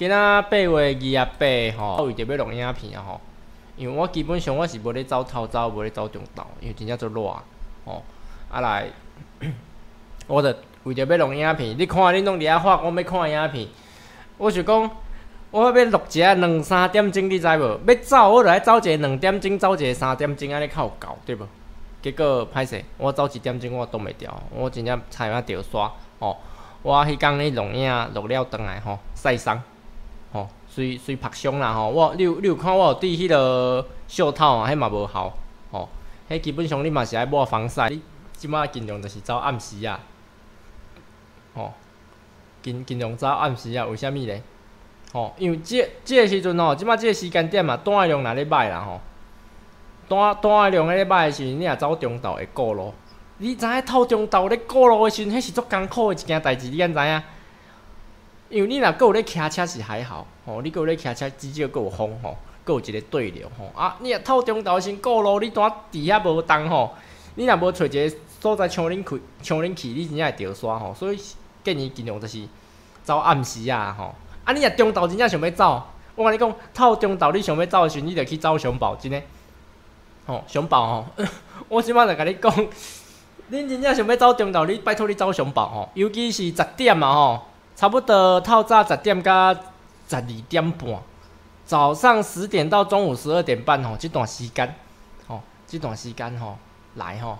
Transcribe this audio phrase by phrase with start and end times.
[0.00, 3.20] 今仔八月二十八吼，为着要录影片啊吼，
[3.76, 7.20] 因为我基本上我是无咧走头走，无咧走中道，因为真正足热
[7.84, 8.02] 吼。
[8.50, 8.86] 啊来，
[10.26, 13.68] 我着为着要录影片，你看恁拢伫遐发，我要看影片。
[14.38, 14.90] 我是讲，
[15.50, 17.80] 我要录一下两三点钟，你知无？
[17.86, 21.46] 要走，我着爱走一个两点钟，走一个三点钟，安尼较有够，对无？
[22.00, 26.38] 结果歹势，我走一点钟我挡袂牢，我真正差点着煞吼。
[26.82, 29.62] 我迄工咧录影录了倒来吼，晒伤
[30.32, 31.88] 吼，随随拍伤啦吼。
[31.88, 34.70] 我你有你有看我有戴迄个袖套啊？
[34.70, 35.32] 迄嘛无效
[35.70, 35.88] 吼。
[36.28, 37.88] 迄基本上你嘛是爱抹防晒。
[37.88, 38.00] 你
[38.32, 40.00] 即摆尽量就是走暗时啊，
[41.54, 41.72] 吼，
[42.62, 43.84] 尽尽量走暗时啊。
[43.86, 44.42] 为虾米咧？
[45.12, 49.00] 吼，因为即即个时阵吼，即摆即个时间点嘛，单的量若咧歹啦吼。
[50.08, 52.94] 单单的量咧歹的时阵，你若走中道会过路。
[53.38, 57.22] 你知影透中道咧过路的时阵，迄是足艰苦的一件代志，你安知影？
[58.50, 62.36] 因为你若有咧骑车是还好，吼，你有咧骑车至少有风吼，
[62.66, 63.70] 有一个对流吼。
[63.80, 66.94] 啊，你若透中道先过路，你单伫遐无动吼，
[67.36, 70.92] 你若无找一个所在冲恁开、冲恁去，你真正会着煞吼。
[70.92, 71.18] 所以
[71.62, 72.42] 建议尽量就是
[73.04, 74.14] 走暗时啊吼。
[74.44, 75.82] 啊，你若中道真正想要走，
[76.16, 79.24] 我甲你讲，透中道你想要走的时，你着去走熊宝，真诶。
[80.26, 81.06] 吼，熊宝吼，
[81.68, 82.52] 我即摆就甲你讲。
[83.52, 87.42] 恁真正想要走中道，你拜托你走上报吼，尤其是十点嘛吼，
[87.80, 89.54] 差不多透早十点到
[90.06, 91.00] 十二点半，
[91.64, 94.74] 早上十点到中午十二点半吼，这段时间
[95.26, 96.58] 吼，这段时间吼，
[96.96, 97.38] 来吼，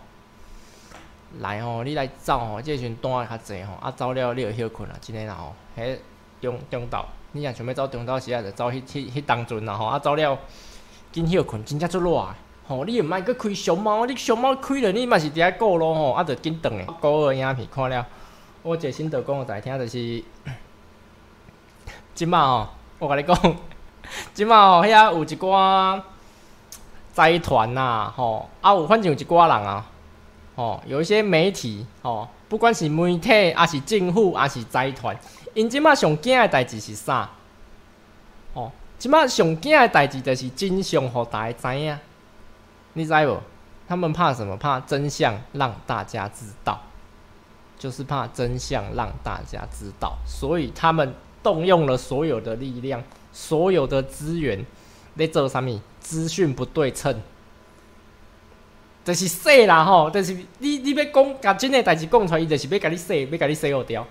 [1.40, 5.98] 来吼，你来走吼，这时阵单较济吼，啊走了你就休困啦，真诶啦吼，迄
[6.40, 10.38] 中中昼，你若想要走中昼时啊，就走迄迄迄当阵啦吼，啊走了
[11.12, 12.26] 紧休困，真正足热。
[12.66, 16.86] 吼，你毋爱去开熊猫，你熊猫开了，你嘛是伫遐过咯吼，啊，着紧顿诶。
[16.98, 18.06] 高二影片看了，
[18.62, 20.22] 我一个心得讲互大家听，就是
[22.14, 23.56] 即马吼，我甲你讲，
[24.34, 26.00] 即马吼遐有一寡
[27.14, 29.86] 财团呐，吼，啊有反正有一寡人啊，
[30.56, 35.16] 吼，有一些媒体，吼，不管是媒体，还是政府，还是财团，
[35.54, 37.30] 因即马上惊诶代志是啥？
[38.52, 41.98] 吼，即马上惊诶代志就是真相，互大家知影。
[42.92, 43.40] 你知无？
[43.88, 44.56] 他们怕什么？
[44.56, 46.80] 怕真相让大家知道，
[47.80, 53.02] 就是怕真相让大家知道，所以他们动用了所有的力量、
[53.32, 54.62] 所有的资源
[55.16, 55.80] 在做啥物？
[55.98, 57.14] 资讯不对称，
[59.04, 64.06] 就是说啦吼，就是你你要讲把真的代志讲出来，伊就是要甲你说，要甲你说掉，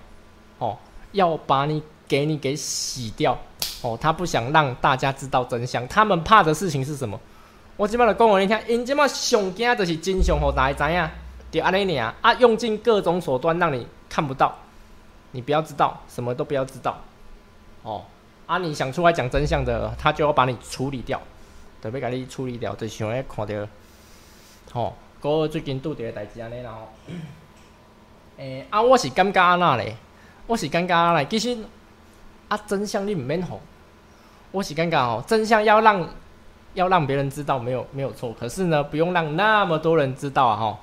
[0.58, 0.78] 吼，
[1.12, 3.38] 要把你给你给洗掉，
[3.82, 7.20] 哦，他不想让大家知道真相，他们怕的事情是什么？
[7.76, 11.10] 我即摆就讲互你听，因即摆上惊就是真相，互大家知影，
[11.50, 12.14] 就安尼尔。
[12.20, 14.54] 啊，用尽各种手段让你看不到，
[15.32, 16.98] 你不要知道，什么都不要知道，
[17.82, 18.04] 哦，
[18.46, 21.20] 啊，你想出来讲真相的，他就要把你处理掉，
[21.82, 23.54] 特别甲你处理掉，就想要看到，
[24.72, 26.88] 吼，哥最近拄着个代志安尼啦吼，
[28.38, 29.96] 诶，啊，我是感觉安那咧，
[30.46, 31.58] 我是感觉安咧，其实
[32.48, 33.60] 啊，真相你毋免吼，
[34.52, 36.08] 我是感觉吼，真相要让。
[36.74, 40.56] 要让别人知道没有没有错，可是呢，不用让那么多人知道啊！
[40.56, 40.78] 哈，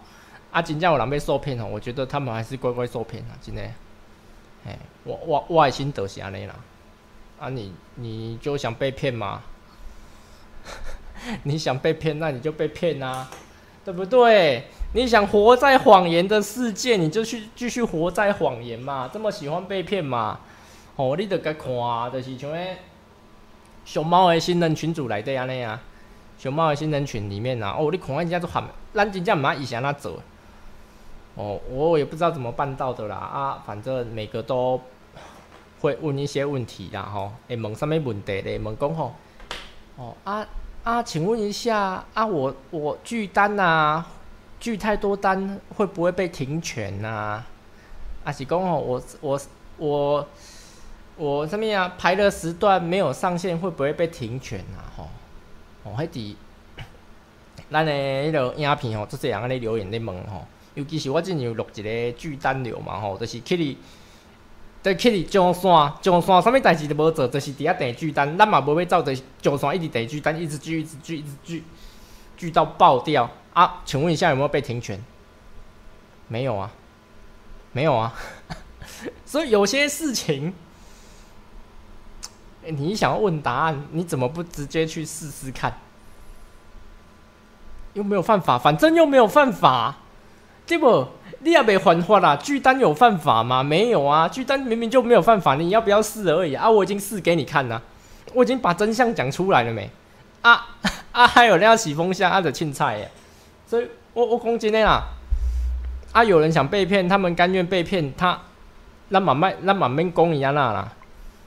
[0.52, 3.36] 啊，真正有人被受骗哦，我觉得他们还是乖乖受骗啊！
[3.42, 3.62] 真的，
[4.66, 6.56] 哎，我我我的心得是安尼啦。
[7.40, 9.44] 啊，你你就想被骗吗？
[11.44, 13.30] 你想被骗，那你就被骗啊，
[13.86, 14.66] 对不对？
[14.94, 19.10] 你想活在谎言的世界，你就去继续活在谎言嘛。
[19.12, 20.40] 这么喜欢被骗嘛？
[20.96, 21.68] 哦，你得该看，
[22.12, 22.78] 就是像诶。
[23.86, 25.80] 熊猫的新人群组来底安尼啊，
[26.38, 28.64] 熊猫的新人群里面啊，哦，你看人家都喊，
[28.94, 30.22] 咱真正毋以前那做，
[31.38, 34.82] 哦，我也不知道怎么办到的啦啊，反正每个都
[35.80, 38.60] 会问一些问题啦吼会问什么问题咧？
[38.60, 39.14] 问讲吼，
[39.96, 40.46] 哦啊
[40.84, 44.04] 啊，请问一下啊，我我拒单呐，
[44.60, 47.44] 拒太多单会不会被停权呐？
[48.24, 49.40] 啊是讲吼，我我
[49.78, 50.28] 我。
[51.20, 54.86] 我上面啊排的时段没有上线，会不会被停权啊？
[54.96, 55.10] 吼，
[55.82, 56.36] 哦，迄伫
[57.72, 60.46] 咱的迄个影片吼，做这样安尼留言咧问吼，
[60.78, 63.76] 尤其是我之前有录一个巨单流嘛吼，就是去你，
[64.84, 65.64] 在去你上山
[66.04, 71.64] 上山，啥物代志都无做，就是伫遐等巨单，咱嘛无要走，就是上线一直等巨单，一直聚，一直聚，一直聚，
[72.38, 73.82] 聚到爆掉啊！
[73.86, 75.04] 请问一下有没有被停权？
[76.28, 76.72] 没有啊，
[77.72, 78.14] 没有啊，
[79.26, 80.54] 所以有些事情。
[82.70, 85.80] 你想要问答案，你怎么不直接去试试看？
[87.94, 89.96] 又没有犯法，反正又没有犯法，
[90.68, 91.08] 对不？
[91.40, 93.64] 你也没犯法啦，拒单有犯法吗？
[93.64, 96.70] 没有啊，拒单明明就没有犯法，你要不要试而已啊？
[96.70, 97.82] 我已经试给你看了，
[98.34, 99.90] 我已经把真相讲出来了没？
[100.42, 100.68] 啊
[101.14, 103.12] 啊，还有人要洗风箱，啊，的青菜耶，
[103.66, 105.04] 所以我我讲真的啦，
[106.12, 108.38] 啊，有人想被骗，他们甘愿被骗，他
[109.10, 110.92] 那满卖那满面公一样那啦，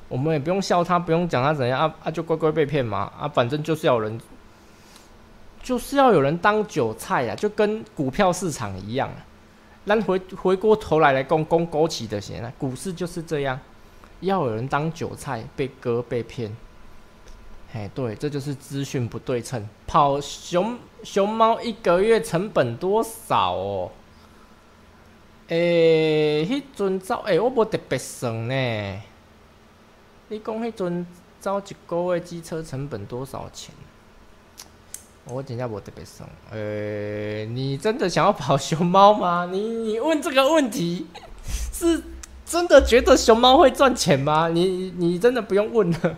[0.09, 4.21] 我们也不用笑他，不用讲他怎样啊啊，就乖乖被骗嘛啊，反正就是要人，
[5.71, 9.09] 就是要有人当韭菜呀，就跟股票市场一样。
[9.87, 13.57] 咱回回过头来来讲讲枸杞的钱啊，股市就是这样，
[14.19, 16.51] 要有人当韭菜被割被骗。
[17.73, 19.65] 哎，对，这就是资讯不对称。
[19.87, 23.93] 跑熊熊猫一个月成本多少哦？
[25.51, 29.03] 诶，迄阵走诶，我无特别算呢。
[30.31, 31.07] 你讲迄阵
[31.39, 33.73] 走一个月机车成本多少钱？
[35.33, 36.29] 我真正无特别算。
[36.51, 39.49] 呃，你真的想要跑熊猫吗？
[39.51, 39.61] 你
[39.93, 41.07] 你问这个问题，
[41.73, 42.03] 是
[42.45, 44.49] 真的觉得熊猫会赚钱吗？
[44.49, 46.17] 你你真的不用问了。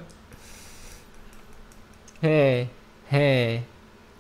[2.21, 2.69] 嘿，
[3.09, 3.63] 嘿，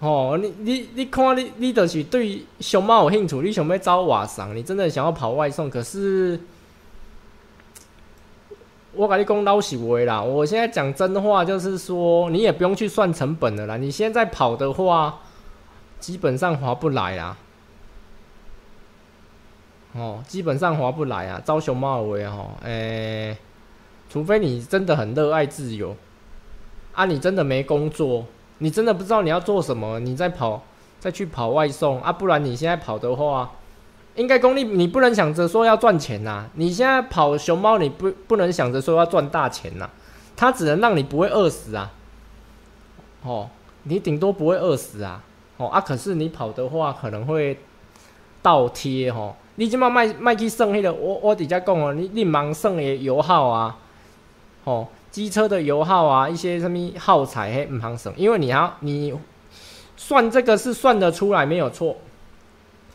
[0.00, 6.40] 哦，你你你看，你你就是对熊猫有兴趣，你想要招瓦桑，你真的想要跑外送，可是
[8.94, 13.76] 我跟你讲老实话啦，我现在讲真话，就是说你也不用去算成本的啦。
[13.76, 15.20] 你现在跑的话，
[15.98, 17.36] 基本上划不来啦。
[19.94, 23.36] 哦，基本上划不来啊，招熊猫的话，吼，诶，
[24.10, 25.96] 除非你真的很热爱自由。
[26.92, 28.26] 啊，你真的没工作，
[28.58, 30.62] 你真的不知道你要做什么，你再跑，
[31.00, 33.50] 再去跑外送啊，不然你现在跑的话，
[34.14, 36.46] 应该功力你不能想着说要赚钱呐。
[36.54, 39.88] 你现在跑熊猫，你不不能想着说要赚大钱呐，
[40.36, 41.90] 它只能让你不会饿死啊。
[43.22, 43.48] 哦，
[43.84, 45.22] 你顶多不会饿死啊。
[45.56, 47.58] 哦啊，可是你跑的话可能会
[48.42, 49.34] 倒贴哦。
[49.56, 53.78] 你今嘛卖卖去剩迄个，我我底下讲哦，你你忙剩的油耗啊，
[54.64, 54.88] 哦。
[55.10, 59.12] 机车的油耗啊，一些什么耗材嘿，唔行省，因为你要你
[59.94, 61.98] 算这个是算得出来没有错，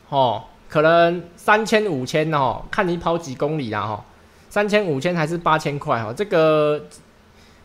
[0.09, 4.05] 哦，可能三千五千哦，看你跑几公里啦哈，
[4.49, 6.83] 三千五千还是八千块哈，这个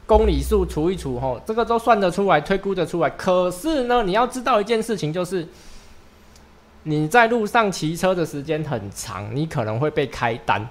[0.06, 3.10] 公里数除一除哈，这个都算得出来，推估得出来。
[3.10, 5.48] 可是呢，你要知道一件事情，就是
[6.84, 10.68] 你在路上骑车的时间很长，你可能会被开单。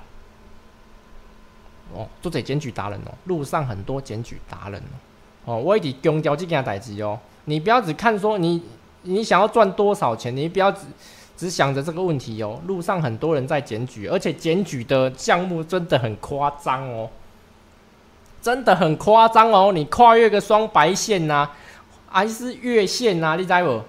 [1.94, 4.96] 哦，做这检举达人哦，路上很多检举达人哦。
[5.44, 8.64] 哦，我一直强调这件代志哦，你不要只看说你
[9.02, 10.86] 你想要赚多少钱，你不要只
[11.42, 12.62] 只想着这个问题哦。
[12.68, 17.10] 路上很多人在检举，而且检举的项目真的很夸张哦，
[18.44, 19.72] 真的很夸张哦。
[19.74, 21.50] 你跨越个双白线呐，
[22.08, 23.36] 还是越线呐？
[23.36, 23.82] 你知不？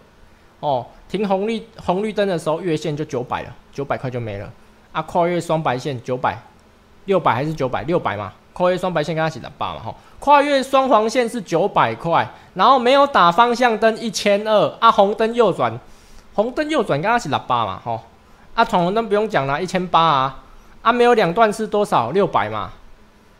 [0.66, 4.50] 哦，停红绿红绿灯的时候越线就九百了，九百块就没了
[4.92, 5.02] 啊。
[5.02, 6.38] 跨越双白线九百。
[7.04, 7.82] 六百还是九百？
[7.82, 15.76] 六百嘛，跨越双白线跟他写的八嘛，吼，跨越双黄线是九百块，然后没有打方向灯一千二啊，红灯右转，
[16.34, 18.00] 红灯右转跟他写的八嘛，吼，
[18.54, 20.42] 啊，闯红灯不用讲了，一千八啊，
[20.82, 22.10] 啊，没有两段是多少？
[22.10, 22.72] 六百嘛，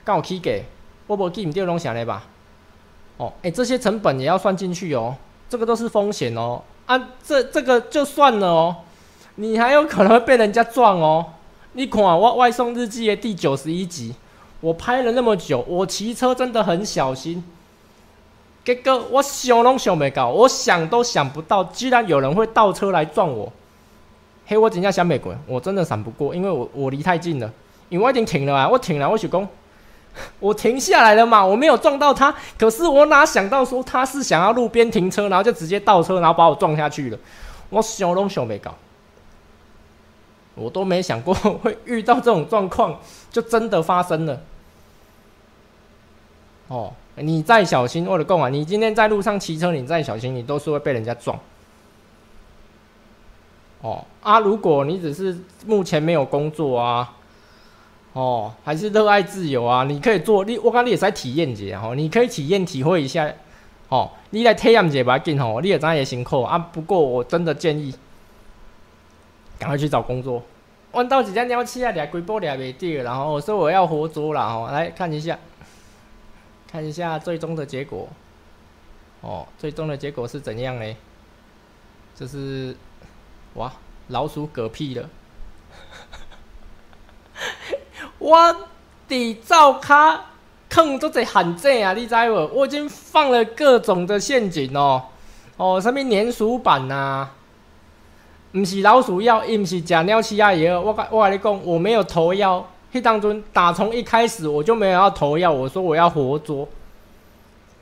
[0.05, 0.65] 刚好 K 给，
[1.06, 2.25] 我无记唔掉东西来吧？
[3.17, 5.17] 哦，哎，这些成本也要算进去哦，
[5.49, 8.77] 这个都是风险哦，啊，这这个就算了哦，
[9.37, 11.27] 你还有可能会被人家撞哦。
[11.73, 14.15] 你看我外送日记的第九十一集，
[14.61, 17.43] 我拍了那么久，我骑车真的很小心。
[18.64, 23.52] 结果我想拢想没到，我想都想不到，居然有人会倒车来撞我。
[24.47, 27.50] 嘿，我真正想美国，我真的闪不过，因为我我离太近了。
[27.88, 29.47] 因为我已经停了啊，我停了，我许讲，
[30.40, 32.35] 我停下来了嘛，我没有撞到他。
[32.59, 37.19] 可是我哪想到说他是想要路边停车，然后就直接倒车，然后把我撞下去了。
[37.69, 38.75] 我想拢想没到。
[40.54, 42.99] 我都没想过会遇到这种状况，
[43.31, 44.40] 就真的发生了。
[46.69, 51.38] 哦，你再小心，我的讲啊，你今天在路上骑车，你再小心，你都是会被人家撞。
[53.81, 57.14] 哦啊，如果你只是目前没有工作啊，
[58.12, 63.31] 哦，还是热爱自由啊，你可以做你，我刚你也在体验一下哦，你可以体验体会一下，
[63.88, 66.59] 哦，你来体验一下吧，紧吼，你也知也辛苦啊。
[66.59, 67.95] 不过我真的建议。
[69.59, 70.42] 赶快去找工作。
[70.90, 75.38] 弯到几只鸟气啊，俩龟波俩没地，然后我说我要活捉了哦，来看一下，
[76.73, 78.09] 看一下最终的结果。
[79.21, 80.97] 哦，最终的结果是怎样呢？
[82.17, 82.75] 就是
[83.55, 83.71] 哇，
[84.09, 85.09] 老鼠嗝屁了。
[88.19, 88.69] 我
[89.07, 90.31] 底照卡
[90.71, 92.47] 坑都在喊正啊，你知无？
[92.55, 95.05] 我已经放了各种的陷阱哦，
[95.59, 97.29] 哦，什么粘鼠板呐。
[98.55, 100.81] 毋是老鼠药，伊毋是食鸟鼠仔药。
[100.81, 102.67] 我我跟你讲，我没有投药。
[102.92, 106.68] 迄当中打从一开始我就没有要投药，我说我要活捉。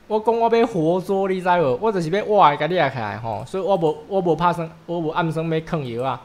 [0.07, 1.77] 我讲我要活捉，你知无？
[1.81, 6.21] 我就是要活甲你起来吼，所以我无我无拍算，我无暗算要坑药啊。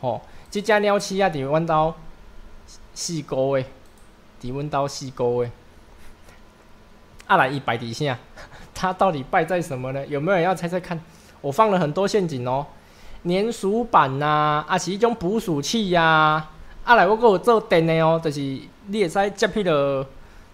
[0.00, 0.20] 吼，
[0.50, 1.94] 即只鸟鼠啊伫阮兜
[2.94, 3.64] 四个月，
[4.42, 5.50] 伫阮兜四个月。
[7.26, 8.18] 啊来，伊摆伫啥？
[8.74, 10.06] 它到底败在什么呢？
[10.06, 10.98] 有没有人要猜猜看？
[11.42, 12.66] 我放了很多陷阱哦，
[13.24, 16.02] 粘鼠板呐，啊是一种捕鼠器呀。
[16.02, 16.50] 啊
[16.90, 20.04] 啊来，我阁有做电的哦，就是你会使接迄个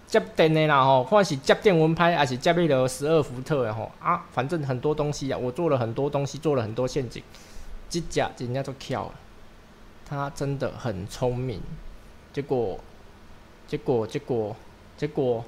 [0.05, 3.91] 接电的啦吼，看是接电蚊拍，还是接迄个十二伏特的吼。
[3.99, 7.23] 啊，反正很多东西啊，我做了很多东西，做了很多陷阱。
[7.89, 9.13] 这只人家都巧了，
[10.07, 11.59] 他真的很聪明。
[12.31, 12.79] 结果，
[13.67, 14.55] 结果，结果，
[14.95, 15.43] 结果，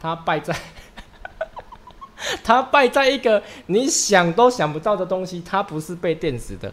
[0.00, 0.52] 他败在。
[2.42, 6.72] 他败在一个你想都想不到的东西，他不是被电死的，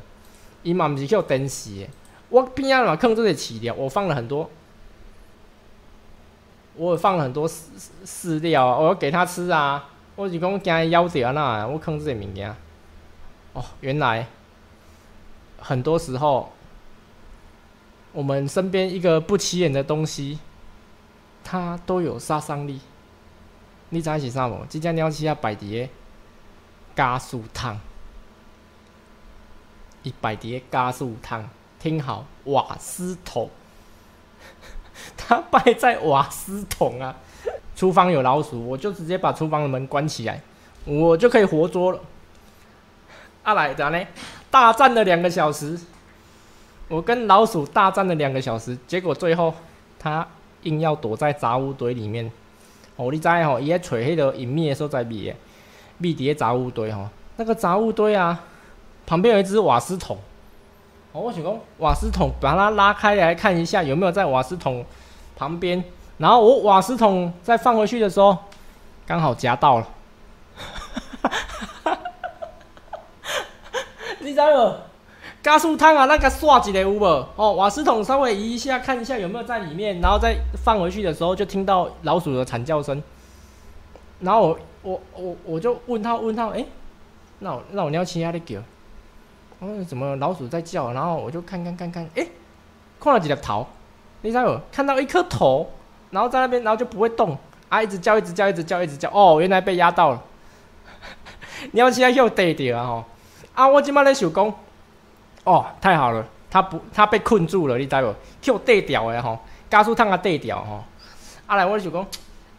[0.64, 1.88] 伊嘛毋是叫电死的。
[2.32, 4.50] 我边仔嘛坑这些饲料，我放了很多，
[6.76, 7.60] 我放了很多饲
[8.06, 9.90] 饲料，我要给它吃啊。
[10.16, 12.50] 我是讲惊伊咬掉那，我坑这些物件。
[13.54, 14.28] 哦，原来
[15.60, 16.54] 很多时候，
[18.14, 20.40] 我们身边一个不起眼的东西，
[21.44, 22.80] 它都有杀伤力。
[23.90, 24.66] 你知是啥无？
[24.68, 25.90] 即只鸟鼠啊，摆伫个
[26.96, 27.78] 加速汤，
[30.04, 31.50] 伊摆伫个加速汤。
[31.82, 33.50] 听好，瓦斯桶，
[35.18, 37.16] 它摆在瓦斯桶啊。
[37.76, 40.40] 厨房有老鼠，我就直接把厨房的门关起来，
[40.86, 42.00] 我就可以活捉了。
[43.42, 44.00] 阿来咋呢？
[44.52, 45.80] 大战了两个小时，
[46.88, 49.52] 我跟老鼠大战了两个小时，结果最后
[49.98, 50.28] 它
[50.62, 52.32] 硬要躲在杂物堆里面。
[52.96, 55.34] 哦，你知吼，伊在找迄个隐秘的所在秘，
[55.98, 57.10] 秘伫个杂物堆吼。
[57.38, 58.40] 那个杂物堆啊，
[59.08, 60.20] 旁边有一只瓦斯桶。
[61.14, 64.86] 哦，我想讲瓦斯桶，把它拉开来看一下有没有在瓦斯桶
[65.36, 65.84] 旁边。
[66.18, 68.38] 然后我瓦斯桶再放回去的时候，
[69.06, 69.88] 刚好夹到了。
[74.20, 74.76] 你知无？
[75.42, 77.04] 加速汤啊，那个刷一个有无？
[77.36, 83.02] 哦，瓦斯桶稍微移一下，看一下有没有在里面，然后再放回去的时候，就听到老鼠的惨叫声。
[84.20, 86.64] 然后我我我我就问他问他，哎，
[87.40, 88.60] 那我那我鸟青鸭在叫，
[89.62, 90.92] 哦，怎么老鼠在叫？
[90.92, 92.28] 然后我就看看看看，哎，
[93.00, 93.68] 看了几条头，
[94.22, 94.60] 你知无？
[94.72, 95.70] 看到一颗头，
[96.10, 97.38] 然后在那边，然后就不会动，
[97.70, 100.22] 啊，一直叫一直叫一直叫一直叫，哦，原来被压到了。
[101.74, 103.06] 鸟青鸭又逮着啊吼，
[103.54, 104.54] 啊，我今麦咧想讲。
[105.44, 108.16] 哦，太好了，他不，他被困住了，你知无？
[108.42, 109.38] 去对调的吼，
[109.70, 110.84] 加速烫啊对调吼。
[111.46, 112.06] 啊来，我就讲，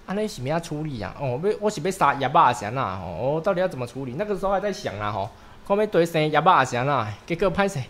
[0.07, 1.15] 安尼是咩处理啊？
[1.21, 4.15] 哦，要我是要杀野巴阿贤呐吼，我到底要怎么处理？
[4.17, 5.31] 那个时候还在想啊吼，
[5.67, 7.81] 看要堆生野巴阿贤呐，结果歹势，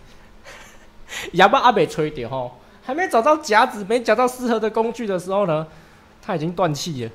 [1.33, 5.67] 野巴阿未吹着吼，还没找到夹子，没找到适合的工具的时候呢，
[6.21, 7.11] 他已经断气了。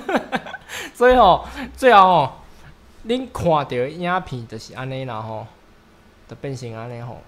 [0.94, 2.32] 所以吼，最后吼，
[3.06, 5.46] 恁看到影片就是安尼啦吼。
[6.26, 7.20] 就变成安尼吼。